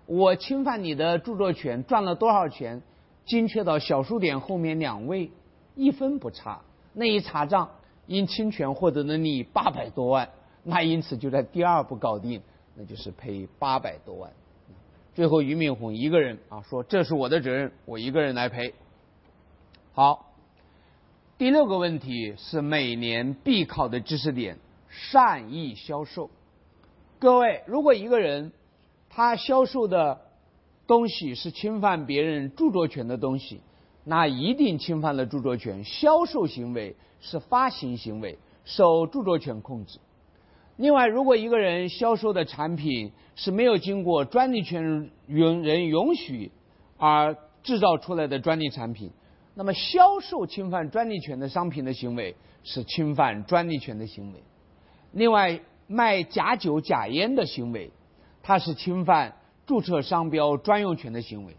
[0.07, 2.83] 我侵犯你的著作权赚了多少钱，
[3.25, 5.31] 精确到小数点后面两位，
[5.75, 6.61] 一分不差。
[6.93, 7.71] 那一查账，
[8.07, 10.29] 因侵权获得的利益八百多万，
[10.63, 12.43] 那因此就在第二步搞定，
[12.77, 14.31] 那就是赔八百多万。
[15.15, 18.75] 最后，俞敏洪一个人啊说：“这是我的责任，我一个人来赔。”
[19.95, 20.33] 好，
[21.39, 26.31] 第六个问题是每年必考的知识点：善意销售。
[27.21, 28.53] 各位，如果一个人
[29.11, 30.21] 他销售的
[30.87, 33.61] 东西是侵犯别人著作权的东西，
[34.05, 35.83] 那一定侵犯了著作权。
[35.83, 39.99] 销售行为是发行行为，受著作权控制。
[40.77, 46.53] 另外，如果一个人销售的产品是没有经过专利权人允许
[46.99, 49.11] 而制造出来的专利产品，
[49.57, 54.41] 那么销售侵犯专利权的商品的行为是侵犯专利权的行为。
[55.11, 57.91] 另外，卖假酒假烟的行为，
[58.43, 59.35] 它是侵犯
[59.67, 61.57] 注册商标专用权的行为。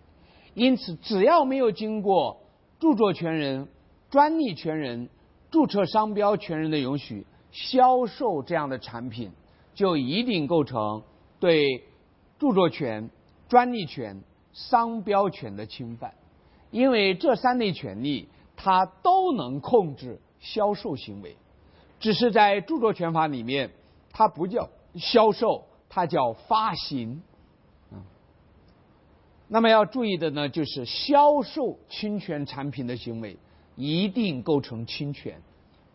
[0.53, 2.41] 因此，只要没有经过
[2.79, 3.67] 著作权人、
[4.09, 5.09] 专利权人、
[5.51, 9.31] 注册商标权人的允许，销售这样的产品，
[9.73, 11.03] 就一定构成
[11.39, 11.83] 对
[12.37, 13.09] 著作权、
[13.47, 14.21] 专利权、
[14.53, 16.13] 商标权的侵犯。
[16.71, 21.35] 因为这三类权利，它都能控制销售行为，
[21.99, 23.71] 只是在著作权法里面，
[24.11, 27.21] 它不叫销售，它叫发行。
[29.47, 33.37] 那么要注意的呢，就是销售侵权产品的行为
[33.75, 35.41] 一定构成侵权，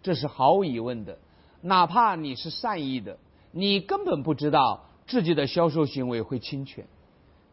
[0.02, 1.18] 这是毫无疑问的。
[1.60, 3.18] 哪怕你是善意的，
[3.52, 6.86] 你根本不知道自己的销售行为会侵权。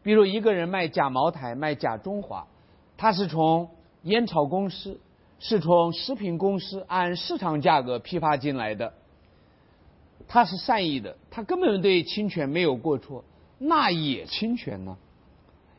[0.02, 2.46] 比如一个人卖假茅台、卖假中华。
[2.94, 3.70] 他是从
[4.02, 5.00] 烟草公司，
[5.40, 8.94] 是从食品公司按市场价格批发进来的，
[10.32, 13.22] 他是善意的，他根本对侵权没有过错，
[13.58, 14.96] 那也侵权呢？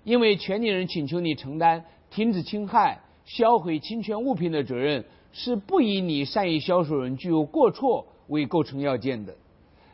[0.03, 9.33] 因为权利人请求你承担停止侵害、销毁侵权物品的责任，是不以你善意销售人具有过错为构成要件的，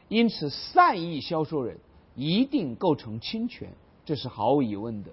[0.09, 1.77] 因此善意销售人
[2.15, 3.69] 一定构成侵权，
[4.03, 5.11] 这是毫无疑问的。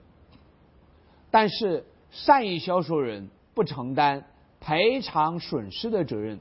[1.31, 1.85] 但是。
[2.13, 4.25] 善意销售人不承担
[4.59, 6.39] 赔偿损失的责任。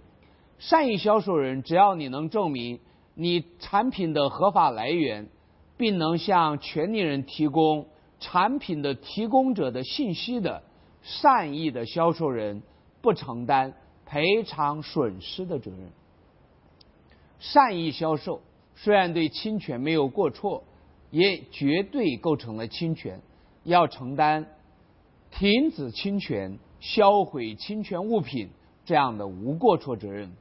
[0.58, 2.80] 善意销售人，只要你能证明
[3.16, 5.28] 你产品的合法来源，
[5.78, 7.88] 并能向权利人提供
[8.20, 10.64] 产品的提供者的信息的，
[11.02, 12.62] 善意的销售人
[13.02, 13.74] 不承担
[14.06, 15.90] 赔偿损失的责任。
[17.40, 18.42] 善意销售
[18.76, 20.64] 虽然对侵权没有过错，
[21.10, 23.22] 也绝对构成了侵权，
[23.64, 24.48] 要承担。
[25.32, 28.52] 停止侵权、销毁侵权物品
[28.86, 30.32] 这样的无过错责任，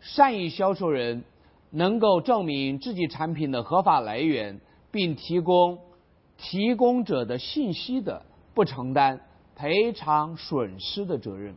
[0.00, 1.22] 善意销售人
[1.70, 5.78] 能够证明自己产品的合法来源，并提供
[6.36, 8.22] 提供者的信息的，
[8.54, 9.20] 不承担
[9.54, 11.54] 赔偿损失的责任。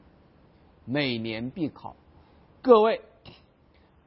[0.85, 1.95] 每年必考。
[2.61, 3.01] 各位，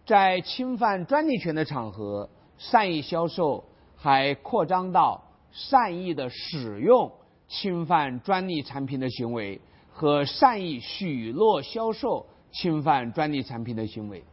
[0.07, 3.65] 在侵犯专利权的场合，善意销售
[3.97, 7.13] 还扩张到善意的使用。
[7.49, 9.61] 侵犯专利产品的行为
[9.91, 14.25] 和善意许诺销售侵犯专利产品的行为，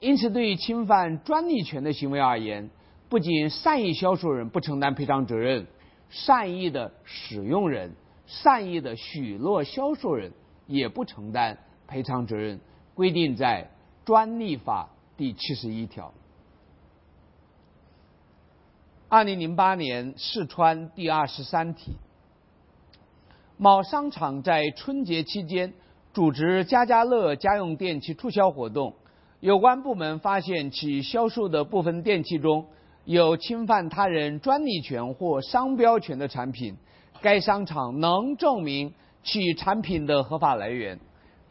[0.00, 2.70] 因此，对于侵犯专利权的行为而言，
[3.08, 5.66] 不仅善意销售人不承担赔偿责任，
[6.10, 7.94] 善意的使用人、
[8.26, 10.32] 善意的许诺销售人
[10.66, 12.60] 也不承担赔偿责任，
[12.94, 13.70] 规定在
[14.04, 16.12] 专利法第七十一条。
[19.08, 21.96] 二零零八年四川第二十三题。
[23.56, 25.72] 某商场在春节期间
[26.12, 28.94] 组织家家乐家用电器促销活动，
[29.46, 32.66] 有关部门发现其销售的部分电器中
[33.04, 36.76] 有侵犯他人专利权或商标权的产品，
[37.20, 40.98] 该商场能证明其产品的合法来源。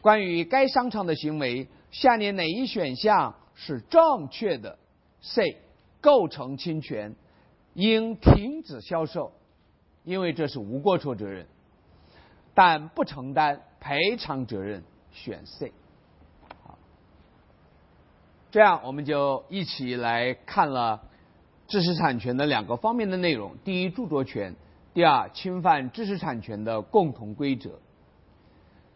[0.02, 4.78] 关于该商场的行为，下列哪一选项是正确的
[5.22, 5.56] ？C.
[6.02, 7.16] 构成侵权，
[7.72, 9.32] 应停止销售，
[10.04, 11.46] 因为这是无过错责任。
[12.52, 15.72] 但不承担赔偿责任，选 C。
[18.50, 21.02] 这样我们就一起来看了
[21.66, 24.52] 知识产权的两个方面的内容：第一，著作权；
[24.94, 27.78] 第二，侵犯知识产权的共同规则。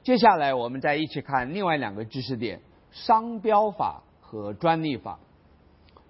[0.03, 5.19] 接下来，我们再一起看另外两个知识点：商标法和专利法。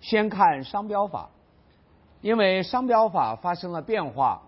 [0.01, 1.31] 先看商标法，
[2.21, 4.43] 因为商标法发生了变化，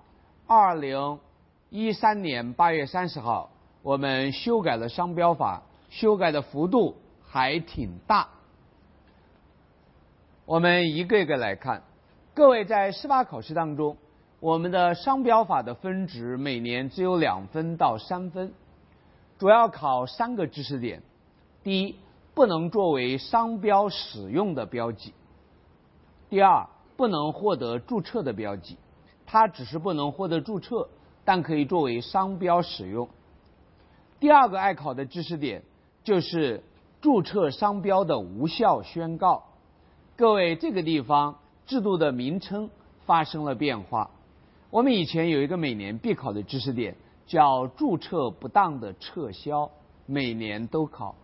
[0.47, 1.19] 二零。
[1.75, 3.49] 一三年八月三十号，
[3.81, 8.29] 我们修改了商标法，修改的幅度还挺大。
[10.45, 11.85] 我们一个一个来看。
[12.35, 13.97] 各位在司法考试当中，
[14.41, 18.53] 我们的商标法的分值每年只有两分到三分，
[19.39, 21.03] 主要考三个知识点：
[21.63, 21.97] 第一，
[22.35, 25.13] 不能作为商标使用的标记；
[26.29, 26.67] 第二，
[26.97, 28.77] 不能获得注册的标记，
[29.25, 30.89] 它只是不能获得注册。
[31.25, 33.09] 但可以作为商标使用。
[34.19, 35.63] 第二个爱考的知识点，
[36.03, 36.65] 就是
[37.01, 39.45] 注册商标的无效宣告。
[40.23, 42.71] 各位，这个地方制度的名称
[43.07, 44.09] 发生了变化。
[44.71, 46.95] 我们以前有一个每年必考的知识点，
[47.27, 49.69] 叫注册不当的撤销，
[50.07, 51.17] 每年都考。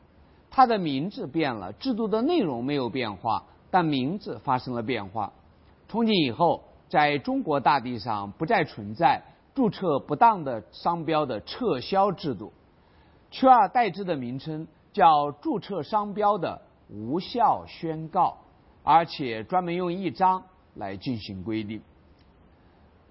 [0.51, 5.33] 它的名字变了，制度的内容没有变化，但名字发生了变化。
[5.87, 9.23] 从今以后，在中国大地上不再存在
[9.55, 12.53] 注册不当的商标的撤销制度，
[13.31, 18.39] 取而代之的名称叫注册商标的无效宣告。
[18.91, 21.83] 而且专门用一章来进行规定。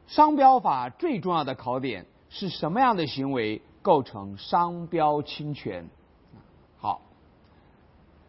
[0.07, 5.88] 商标法最重要的考点是什么样的行为构成商标侵权？
[6.80, 7.01] 好，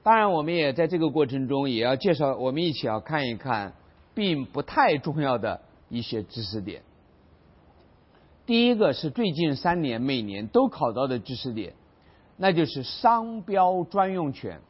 [0.02, 3.72] 当然我们也在这个过程中也要介绍，我们一起要看一看
[4.12, 6.82] 并不太重要的一些知识点。
[8.44, 11.72] 第一个是最近三年每年都考到的知识点，
[12.36, 14.60] 那就是商标专用权。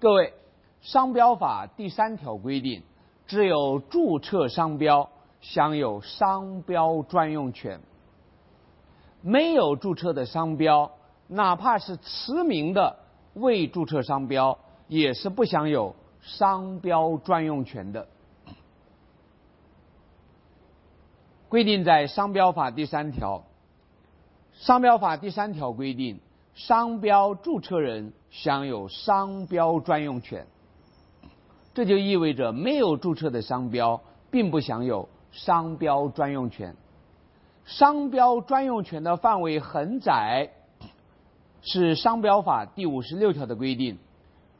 [0.00, 0.32] 各位。
[0.80, 2.82] 商标法第三条规定，
[3.26, 5.10] 只有注册商标
[5.40, 7.80] 享有商标专用权。
[9.20, 10.92] 没有注册的商标，
[11.26, 12.96] 哪怕是驰名的
[13.34, 18.06] 未注册商标，也是不享有商标专用权的。
[21.48, 23.42] 规定在商标法第三条。
[24.52, 26.20] 商标法第三条规定，
[26.54, 30.46] 商标注册人享有商标专用权。
[31.78, 34.00] 这就意味着没有注册的商标
[34.32, 36.74] 并不享有商标专用权。
[37.66, 40.50] 商标专用权的范围很窄，
[41.62, 43.96] 是商标法第五十六条的规定。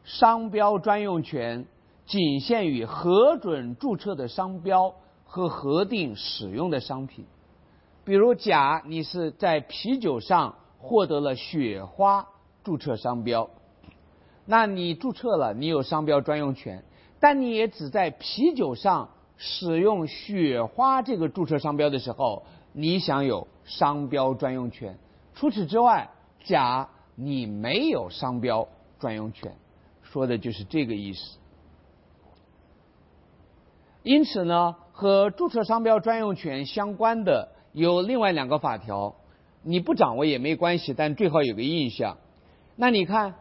[0.04, 1.66] 商标专用权
[2.06, 4.94] 仅限于核准注册的商标
[5.24, 7.26] 和核定使用的商品。
[8.04, 12.28] 比如，甲你是在啤酒上获得了雪花
[12.62, 13.50] 注册商标，
[14.44, 16.84] 那你注册了，你有商标专用权。
[17.20, 24.96] 但你也只在啤酒上使用“雪花”这个注册商标的时候，你享有商标专用权。
[25.34, 26.10] 除此之外，
[26.44, 28.68] 甲你没有商标
[29.00, 29.52] 专用权，
[30.02, 31.38] 说的就是这个意思。
[34.04, 39.16] 因此呢，和注册商标专用权相关的有另外两个法条，
[39.62, 42.18] 你不掌握也没关系，但最好有个印象。
[42.76, 43.34] 那你看。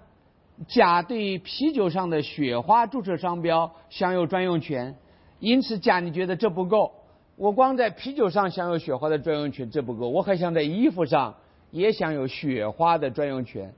[0.68, 4.96] 甲对啤酒上的雪花注册商标享有专用权，
[5.40, 6.94] 因此甲你觉得这不够？
[7.36, 11.36] 我光在啤酒上享有雪花的专用权这不够，我还想在衣服上
[11.70, 13.76] 也享有雪花的专用权。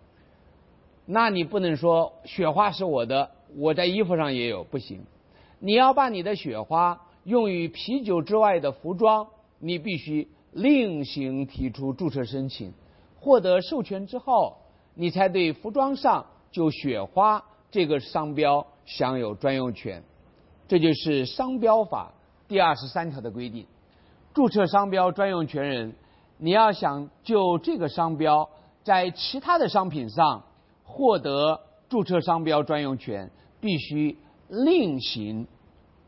[1.06, 5.02] 那你不能说雪花是我的，我在衣服上也有，不行。
[5.60, 9.28] 你要把你的雪花用于啤酒之外的服装，
[9.60, 12.72] 你必须另行提出注册申请，
[13.20, 14.56] 获得授权之后，
[14.94, 16.28] 你才对服装上。
[16.52, 20.04] 就雪花这个商标享有专用权，
[20.68, 22.14] 这就是商标法
[22.48, 23.68] 第二十三条的规定。
[24.34, 25.96] 注册商标专用权人，
[26.38, 28.50] 你要想就这个商标
[28.84, 30.44] 在其他的商品上
[30.84, 33.30] 获得注册商标专用权，
[33.62, 35.48] 必须另行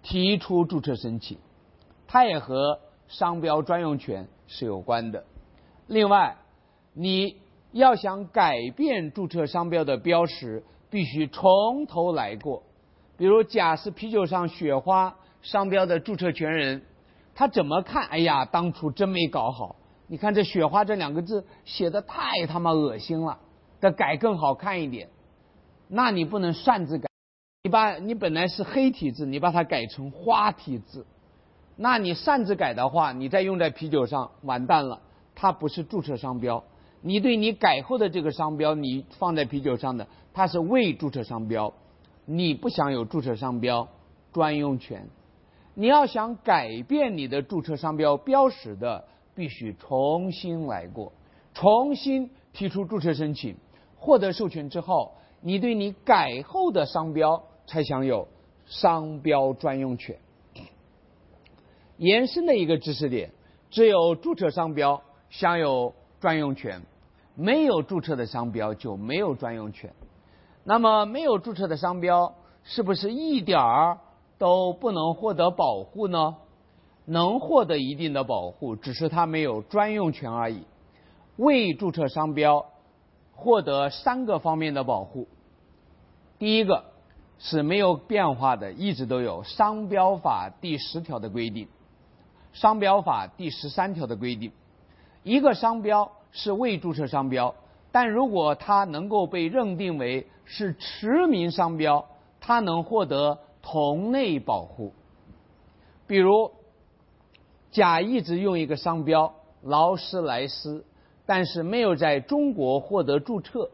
[0.01, 1.37] 提出注册申请，
[2.07, 5.23] 它也和商标专用权是有关的。
[5.87, 6.37] 另外，
[6.93, 7.37] 你。
[7.71, 12.63] 要想改变注册商标的标识，必须从头来过。
[13.17, 16.81] 比如，甲是啤酒上雪花商标的注册权人，
[17.35, 18.07] 他怎么看？
[18.07, 19.75] 哎呀，当初真没搞好！
[20.07, 23.39] 你看这“雪花”这两个字写的太他妈恶心了，
[23.79, 25.07] 得改更好看一点。
[25.87, 27.07] 那你不能擅自改，
[27.63, 31.05] 你把你本来是黑体字，你把它改成花体字，
[31.77, 34.99] 那你擅自改的话，你再用在啤酒上，完蛋了，
[35.33, 36.63] 它不是注册商标。
[37.01, 41.73] 你对你改后的这个商标，你放在啤酒上的，它是未注册商标，
[42.25, 43.87] 你不享有注册商标
[44.31, 45.07] 专用权。
[45.73, 51.13] 你要想改变你的注册商标标识的，必须重新来过，
[51.53, 53.55] 重新提出注册申请，
[53.95, 58.27] 获得授权之后，你对你改后的商标才享有
[58.67, 60.17] 商标专用权。
[61.97, 63.31] 延伸的一个知识点，
[63.69, 66.81] 只有注册商标享有专用权。
[67.35, 69.93] 没有注册的商标就没有专用权。
[70.63, 73.99] 那么，没有注册的商标是不是一点儿
[74.37, 76.35] 都不能获得保护呢？
[77.05, 80.63] 能获得一定的保护，只是它没有专用权而已。
[81.35, 82.67] 未注册商标
[83.33, 85.27] 获得三个方面的保护。
[86.37, 86.85] 第一个
[87.39, 91.65] 是没有变化的，一直都有《商标法》第十条的规定，
[92.53, 94.51] 《商标法》第十三条的规定，
[95.23, 96.11] 一个商标。
[96.31, 97.53] 是未注册商标，
[97.91, 102.05] 但如果它能够被认定为是驰名商标，
[102.39, 104.93] 它能获得同类保护。
[106.07, 106.51] 比如，
[107.71, 110.85] 甲一直用一个商标劳斯莱斯，
[111.25, 113.69] 但是没有在中国获得注册。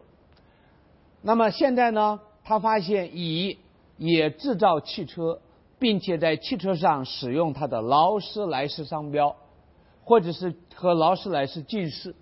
[1.21, 3.57] 那么现在呢，他发现乙
[3.97, 5.39] 也制造汽车，
[5.79, 9.35] 并且在汽车上使用他的劳斯莱斯商标，
[10.03, 12.15] 或者是和劳斯莱斯近似。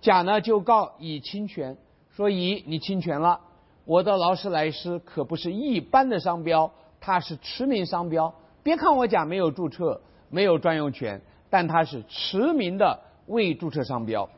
[0.00, 1.76] 甲呢就告乙侵权，
[2.10, 3.40] 说乙你侵权了，
[3.84, 6.70] 我的劳斯莱斯可不是一般的商标，
[7.00, 8.34] 它是驰名商标。
[8.62, 11.20] 别看我甲没有注册，没有专用权，
[11.50, 14.28] 但它是驰名的未注册商标。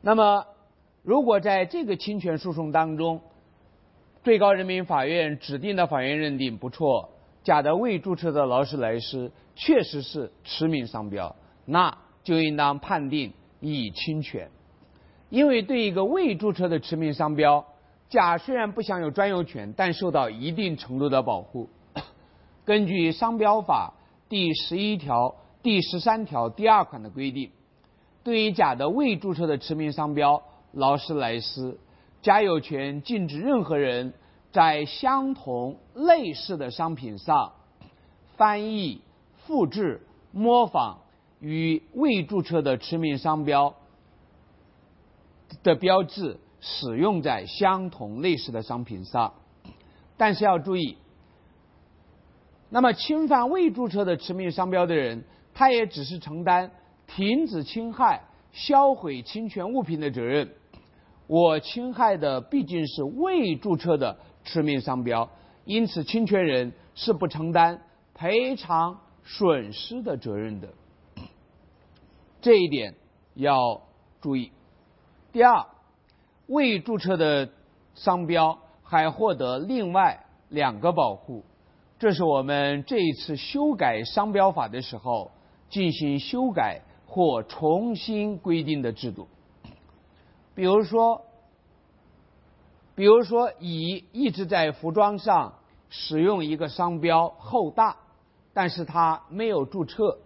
[0.00, 0.46] 那么，
[1.02, 3.20] 如果在这个侵权诉讼当中，
[4.22, 7.10] 最高人民法院指定的法院认定不错，
[7.42, 11.36] 甲的未注册的劳斯莱斯确实是驰名商标，
[11.66, 13.32] 那就应当判定。
[13.60, 14.50] 乙侵权，
[15.28, 17.66] 因为对一个未注册的驰名商标，
[18.08, 21.68] 甲虽然不享有专有权，但受到一定程度的保护。
[22.64, 23.94] 根据商标法
[24.28, 27.50] 第十一条、第十三条第二款的规定，
[28.24, 30.42] 对于甲的未注册的驰名商标
[30.72, 31.78] 劳斯莱斯，
[32.22, 34.14] 甲有权禁止任何人
[34.52, 37.52] 在相同类似的商品上
[38.36, 39.02] 翻译、
[39.46, 40.00] 复制、
[40.32, 40.98] 模仿。
[41.40, 43.74] 与未注册的驰名商标
[45.62, 49.32] 的标志使用在相同类似的商品上，
[50.16, 50.96] 但是要注意，
[52.68, 55.24] 那么侵犯未注册的驰名商标的人，
[55.54, 56.70] 他也只是承担
[57.06, 58.22] 停止侵害、
[58.52, 60.50] 销毁侵权物品的责任。
[61.26, 65.30] 我侵害的毕竟是未注册的驰名商标，
[65.64, 67.82] 因此侵权人是不承担
[68.14, 70.68] 赔偿损失的责任的。
[72.40, 72.94] 这一点
[73.34, 73.82] 要
[74.20, 74.50] 注意。
[75.30, 75.66] 第二，
[76.46, 77.50] 未注册的
[77.94, 81.44] 商标还获得另外两个保护，
[81.98, 85.30] 这是我们这一次修改商标法的时候
[85.68, 89.28] 进行修改或重新规定的制度。
[90.54, 91.22] 比如说，
[92.94, 95.54] 比如说乙一直在服装上
[95.90, 97.98] 使用一个商标“厚大”，
[98.54, 100.18] 但是他没有注册，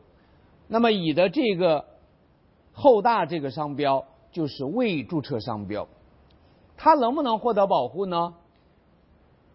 [0.68, 1.92] 那么乙的这个。
[2.74, 5.88] 厚大这个商标就是未注册商标，
[6.76, 8.34] 它能不能获得保护呢？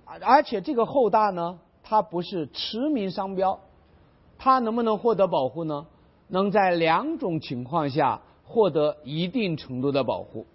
[0.06, 3.60] 而而且这个厚大呢，它不是驰名商标，
[4.38, 5.86] 它能不能获得保护呢？
[6.30, 10.46] 能在两种情况下获得一定程度的保护。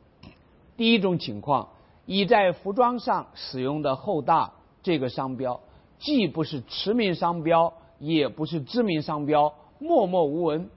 [0.77, 1.69] 第一种情况，
[2.07, 4.53] 已在服装上使用的厚大
[4.83, 5.61] 这个商标，
[5.99, 10.71] 既不是驰名商标，也不是知名商标，默默无闻。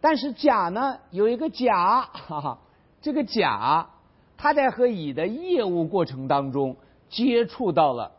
[0.00, 2.58] 但是甲呢有一个甲，哈哈，
[3.02, 3.90] 这个甲
[4.36, 6.76] 他在和乙的业务过程当中
[7.08, 8.12] 接触到了，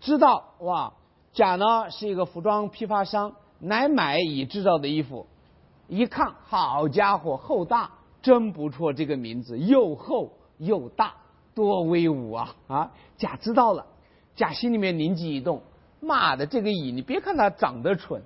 [0.00, 0.92] 知道哇，
[1.32, 5.26] 甲呢是一个服装批发商，来买乙制造的衣服，
[5.88, 7.90] 一看好家伙，厚大
[8.22, 11.14] 真不错，这个名字又厚又大，
[11.54, 12.92] 多威武啊啊！
[13.16, 13.86] 甲知道了，
[14.36, 15.62] 甲心里面灵机一动，
[16.00, 18.22] 妈的，这个乙你别看他长得蠢。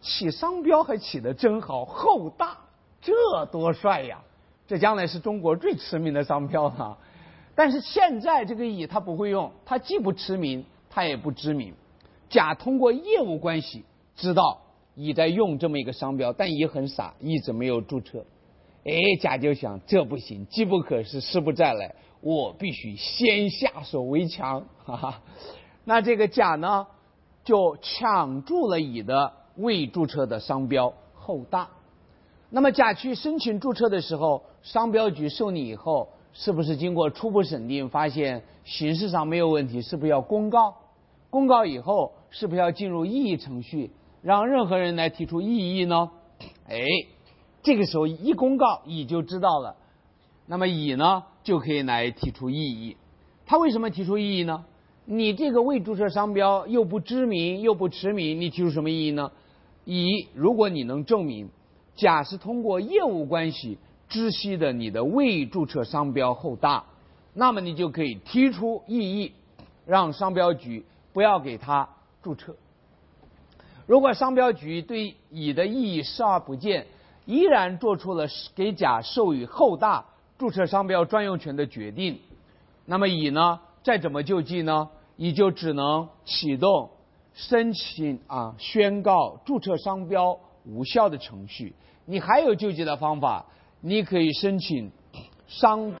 [0.00, 2.56] 起商标还起得真好，厚大，
[3.00, 3.12] 这
[3.46, 4.20] 多帅呀！
[4.66, 6.96] 这将来是中国最驰名的商标啊！
[7.56, 11.74] 但是现在这个乙他不会用，他既不驰名，他也不知名。
[12.28, 13.84] 甲通过业务关系
[14.14, 14.60] 知道
[14.94, 18.24] 乙在用这么一个商标，但乙很傻，一直没有注册。
[18.84, 25.20] 哎，甲就想这不行，机不可失，失不再来，我必须先下手为强，哈哈。
[25.84, 26.86] 那这个甲呢，
[27.44, 29.32] 就抢注了乙的。
[29.56, 31.68] 未注册的商标厚大，
[32.50, 40.76] 那么甲去申请注册的时候，商标局受理以后，是不是经过初步审定，发现形式上没有问题，是不是要公告？
[41.30, 43.92] 公告以后，是不是要进入异议程序，
[44.22, 46.10] 让任何人来提出异议呢？
[46.68, 46.80] 哎，
[47.62, 49.76] 这个时候一公告，乙就知道了，
[50.46, 52.96] 那么乙呢就可以来提出异议。
[53.46, 54.64] 他为什么提出异议呢？
[55.12, 59.32] 你这个未注册商标又不知名又不驰名，你提出什么异议呢？
[59.84, 61.50] 乙，如果你能证明
[61.96, 63.76] 甲是通过业务关系
[64.08, 66.84] 知悉的你的未注册商标厚大，
[67.34, 69.32] 那么你就可以提出异议，
[69.84, 71.88] 让商标局不要给他
[72.22, 72.54] 注册。
[73.88, 76.86] 如果商标局对乙的异议视而不见，
[77.26, 80.04] 依然做出了给甲授予厚大
[80.38, 82.20] 注册商标专用权的决定，
[82.86, 84.88] 那么乙呢，再怎么救济呢？
[85.20, 86.90] 你就只能启动。
[87.34, 91.76] 申请啊，宣告注册商标无效的程序。
[92.06, 93.44] 你还有救济的方法，
[93.82, 94.90] 你可以申请
[95.46, 95.92] 商。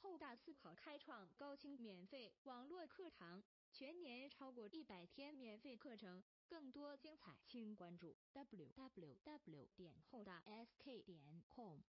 [0.00, 11.20] 后大思考开创高清免费网络课堂，全年超过一百天免费课程，更多精彩，请关注 w w w 点后大 sk 点
[11.54, 11.84] com。